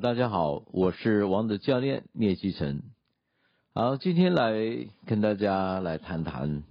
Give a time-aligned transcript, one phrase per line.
[0.00, 2.80] 大家好，我是王的教练聂继成。
[3.74, 4.54] 好，今天来
[5.04, 6.62] 跟大家来谈谈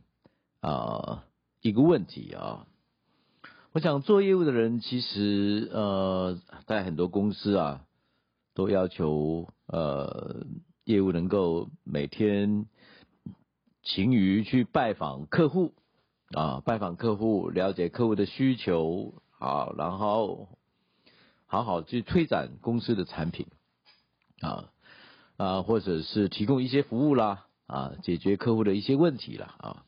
[0.60, 1.24] 啊
[1.62, 2.66] 一个问题啊。
[3.74, 7.86] 我想做业务的人，其实呃，在很多公司啊，
[8.56, 10.48] 都要求呃
[10.84, 12.66] 业务能够每天
[13.84, 15.74] 勤于去拜访客户
[16.32, 20.48] 啊，拜访客户，了解客户的需求啊，然后。
[21.52, 23.46] 好好去推展公司的产品，
[24.40, 24.70] 啊
[25.36, 29.84] 啊，或者是提供一些服务啦，啊，解决客户的一些问题啦，啊。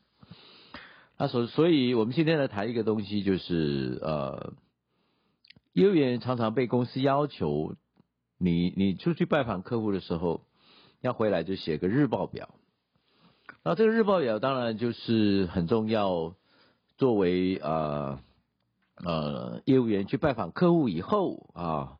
[1.16, 4.52] 那所所以，我们今天来谈一个东西，就是呃，
[5.72, 7.76] 业务员常常被公司要求，
[8.36, 10.42] 你你出去拜访客户的时候，
[11.00, 12.54] 要回来就写个日报表。
[13.62, 16.34] 那这个日报表当然就是很重要，
[16.98, 18.20] 作为啊。
[18.96, 21.98] 呃，业务员去拜访客户以后啊，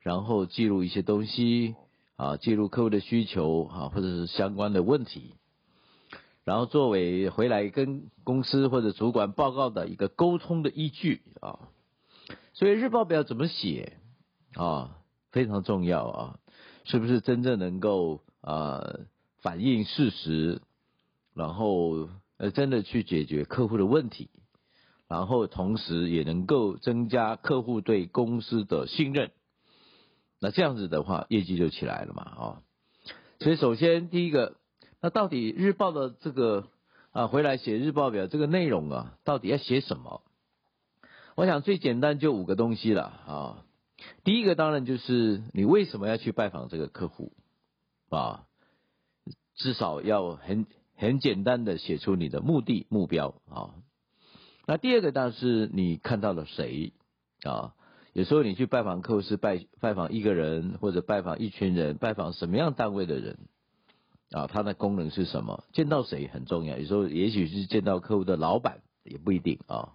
[0.00, 1.74] 然后记录一些东西
[2.16, 5.34] 啊，记录客户的需求啊，或者是相关的问题，
[6.44, 11.58] 然后作为回来跟公司或者主管报告的一个沟通的依据啊。
[12.54, 13.98] 所以日报表怎么写
[14.54, 14.96] 啊，
[15.30, 16.38] 非常重要啊，
[16.84, 19.00] 是不是真正能够啊
[19.42, 20.62] 反映事实，
[21.34, 24.30] 然后呃真的去解决客户的问题？
[25.10, 29.32] 然后同时也能够增加客户对公司的信任，
[30.38, 32.62] 那这样子的话，业绩就起来了嘛，啊，
[33.40, 34.56] 所以首先第一个，
[35.00, 36.68] 那到底日报的这个
[37.10, 40.22] 啊回来写日报表这个内容啊，到底要写什么？
[41.34, 43.64] 我想最简单就五个东西了啊，
[44.22, 47.32] 第一个当然就是你为什么要去拜访这个客户
[48.10, 48.44] 啊，
[49.56, 53.74] 至少要很很简单的写出你的目的目标啊。
[54.66, 56.92] 那第二个当然是你看到了谁
[57.42, 57.74] 啊？
[58.12, 63.38] 有时候你去拜访客户是拜拜访一个人，或者拜访一群人，拜访什么样单位的人
[64.32, 64.48] 啊？
[64.48, 65.64] 他的功能是什么？
[65.72, 66.76] 见到谁很重要。
[66.76, 69.92] 有时候也许是见到客户的老板，也不一定啊。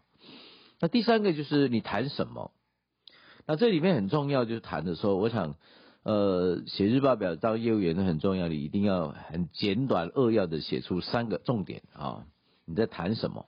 [0.79, 2.51] 那第三个就是你谈什么？
[3.45, 5.55] 那这里面很重要，就是谈的时候，我想
[6.03, 12.25] 呃写日报表当业务员很重要，你一定要很简短扼要的写出三个重点啊。
[12.65, 13.45] 你在谈什么？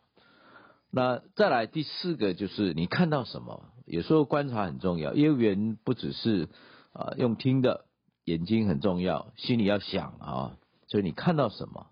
[0.90, 3.66] 那再来第四个就是你看到什么？
[3.86, 6.48] 有时候观察很重要，业务员不只是
[6.94, 7.86] 啊用听的，
[8.24, 11.88] 眼睛很重要，心里要想啊，所以你看到什么？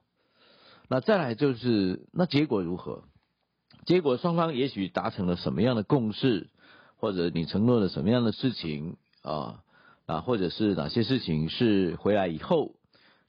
[0.87, 3.03] 那再来就是那结果如何？
[3.85, 6.49] 结果双方也许达成了什么样的共识，
[6.97, 9.63] 或者你承诺了什么样的事情啊
[10.05, 12.75] 啊，或者是哪些事情是回来以后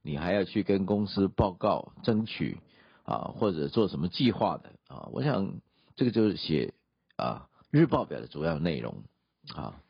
[0.03, 2.59] 你还要去跟公司报告争取？
[3.05, 5.09] 啊，或者做什么计划的啊？
[5.13, 5.61] 我想
[5.95, 6.75] 这个就是写
[7.17, 9.05] 啊日报表的主要内容
[9.55, 9.81] 啊。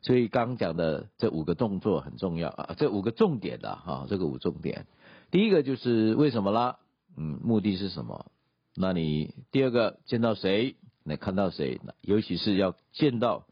[0.00, 4.86] 所以刚讲的这五个动作很重要啊，这五个重点的哈，这个五重点，
[5.30, 6.78] 第一个就是为什么啦？
[7.16, 8.26] 嗯，目的是什么？
[8.74, 10.76] 那你第二个见到谁？
[11.02, 11.80] 那看到谁？
[12.00, 13.46] 尤其是要见到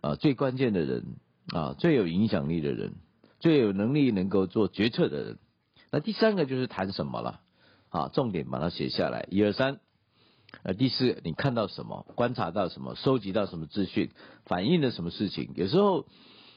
[0.00, 1.16] 啊最关键的人
[1.48, 2.94] 啊，最有影响力的人，
[3.40, 5.38] 最有能力能够做决策的人。
[5.90, 7.40] 那第三个就是谈什么了？
[7.88, 9.80] 啊，重点把它写下来，一二三。
[10.62, 14.10] 呃，第四，你看到什么，观察到什么，收集到什么资讯，
[14.44, 15.52] 反映了什么事情？
[15.54, 16.06] 有时候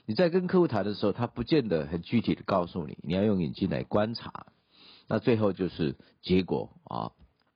[0.06, 4.48] 你在跟客户谈的时候，他不见得很具体的告诉你，你要用眼睛来观察。
[5.08, 7.12] 那最后就是结果啊，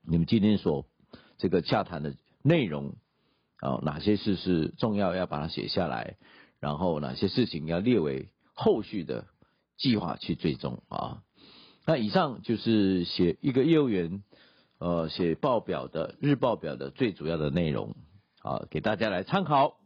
[0.08, 0.86] 你们今天所
[1.38, 2.96] 这个洽谈的内容
[3.60, 6.18] 啊，哪些事是重要要把它写下来，
[6.60, 9.26] 然后哪些事情要列为后续的
[9.78, 11.24] 计划去追踪啊。
[11.86, 14.24] 那以上就是写一个业务员，
[14.80, 17.96] 呃，写报表的日报表的最主要的内容，
[18.42, 19.78] 啊，给大家来参考。